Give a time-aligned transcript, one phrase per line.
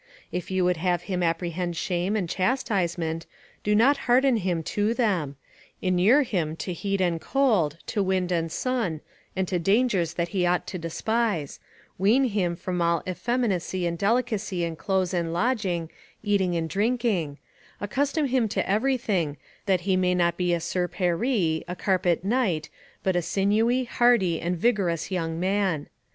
[0.31, 3.27] If you would have him apprehend shame and chastisement,
[3.63, 5.35] do not harden him to them:
[5.79, 9.01] inure him to heat and cold, to wind and sun,
[9.35, 11.59] and to dangers that he ought to despise;
[11.99, 15.91] wean him from all effeminacy and delicacy in clothes and lodging,
[16.23, 17.37] eating and drinking;
[17.79, 19.37] accustom him to everything,
[19.67, 22.69] that he may not be a Sir Paris, a carpet knight,
[23.03, 25.89] but a sinewy, hardy, and vigorous young man.